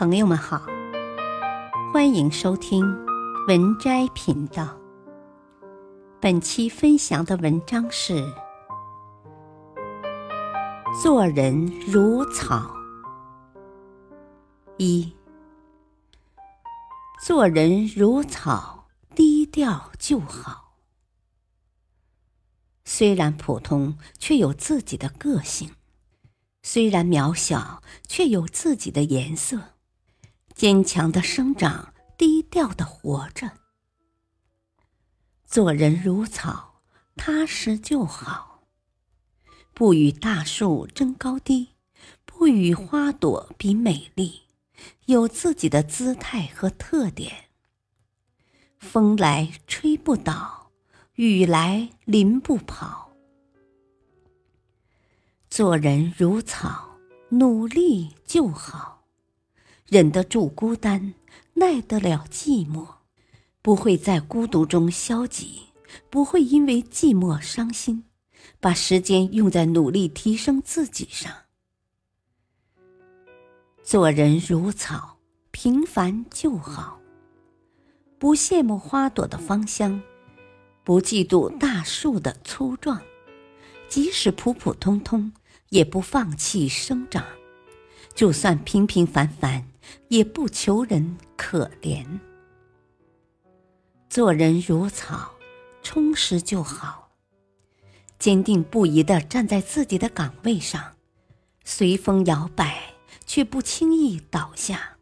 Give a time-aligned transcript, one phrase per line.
[0.00, 0.64] 朋友们好，
[1.92, 2.82] 欢迎收听
[3.48, 4.74] 文摘频道。
[6.18, 8.14] 本期分享的文章是
[11.02, 12.74] 《做人如草》
[14.78, 15.12] 一，
[17.22, 20.76] 做人如草，低调就好。
[22.86, 25.68] 虽然普通，却有自己的个性；
[26.62, 29.69] 虽然渺小，却有自己的颜色。
[30.60, 33.50] 坚强的生长，低调的活着。
[35.46, 36.82] 做人如草，
[37.16, 38.66] 踏实就好。
[39.72, 41.76] 不与大树争高低，
[42.26, 44.42] 不与花朵比美丽，
[45.06, 47.46] 有自己的姿态和特点。
[48.76, 50.70] 风来吹不倒，
[51.14, 53.14] 雨来淋不跑。
[55.48, 56.98] 做人如草，
[57.30, 58.99] 努力就好。
[59.90, 61.14] 忍得住孤单，
[61.54, 62.86] 耐得了寂寞，
[63.60, 65.62] 不会在孤独中消极，
[66.08, 68.04] 不会因为寂寞伤心，
[68.60, 71.32] 把时间用在努力提升自己上。
[73.82, 75.16] 做人如草，
[75.50, 77.00] 平凡就好。
[78.16, 80.00] 不羡慕花朵的芳香，
[80.84, 83.02] 不嫉妒大树的粗壮，
[83.88, 85.32] 即使普普通通，
[85.70, 87.24] 也不放弃生长。
[88.14, 89.66] 就算平平凡凡。
[90.08, 92.06] 也不求人可怜，
[94.08, 95.32] 做人如草，
[95.82, 97.10] 充实就好。
[98.18, 100.94] 坚定不移的站在自己的岗位上，
[101.64, 104.98] 随风摇摆却不轻易倒下，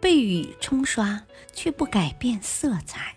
[0.00, 3.14] 被雨冲刷却不改变色彩。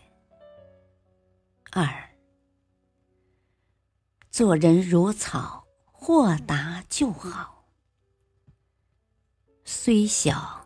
[1.72, 2.10] 二，
[4.30, 7.66] 做人如草，豁达就好。
[9.66, 10.61] 虽小。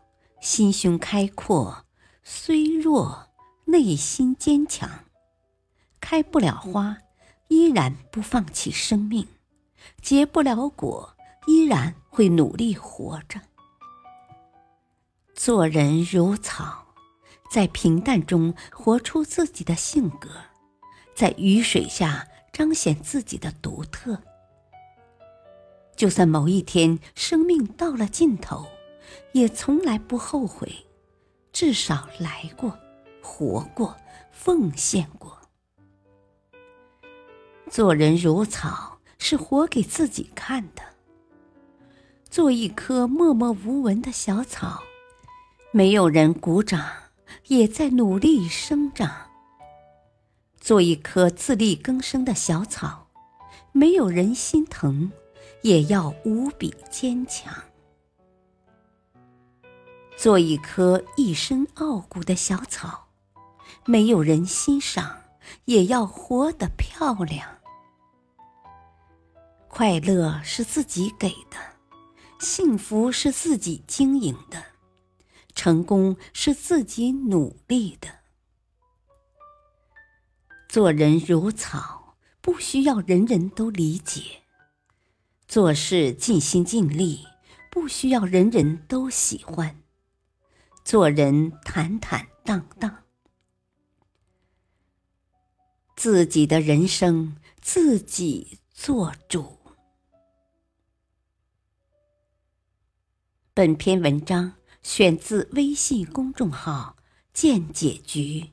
[0.46, 1.86] 心胸开阔，
[2.22, 3.30] 虽弱，
[3.66, 5.06] 内心坚强。
[6.00, 7.00] 开不了花，
[7.48, 9.26] 依然不放弃生命；
[10.04, 13.42] 结不了果，依然会努力活着。
[15.34, 16.86] 做人如草，
[17.50, 20.30] 在平淡中活出自己的性格，
[21.16, 24.22] 在雨水下彰显自己的独特。
[25.96, 28.68] 就算某一天生命到了尽头。
[29.34, 30.72] 也从来不后悔，
[31.52, 32.78] 至少来过，
[33.22, 33.96] 活过，
[34.32, 35.38] 奉献过。
[37.70, 40.82] 做人如草，是活给自己看的。
[42.30, 44.84] 做一棵默默无闻的小草，
[45.72, 46.86] 没有人鼓掌，
[47.48, 49.10] 也在努力生长。
[50.60, 53.08] 做一棵自力更生的小草，
[53.72, 55.12] 没有人心疼，
[55.62, 57.54] 也要无比坚强。
[60.18, 63.08] 做一棵一身傲骨的小草，
[63.86, 65.22] 没有人欣赏，
[65.66, 67.48] 也要活得漂亮。
[69.68, 71.58] 快乐是自己给的，
[72.40, 74.64] 幸福是自己经营的，
[75.54, 78.08] 成功是自己努力的。
[80.70, 84.42] 做人如草，不需要人人都理解；
[85.48, 87.26] 做事尽心尽力，
[87.70, 89.82] 不需要人人都喜欢。
[90.86, 93.04] 做人坦坦荡荡，
[95.96, 99.58] 自己的人生自己做主。
[103.56, 104.54] 本篇文章
[104.84, 106.98] 选自微信公众号
[107.34, 108.52] “见解局”。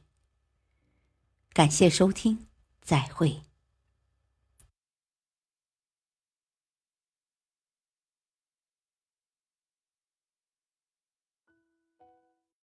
[1.52, 2.46] 感谢收听，
[2.80, 3.42] 再会。